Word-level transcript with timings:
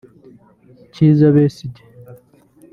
Kizza 0.93 1.27
Besisgye 1.35 1.83